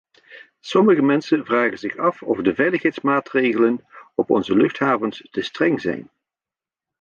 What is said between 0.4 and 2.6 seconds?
Sommige mensen vragen zich af of de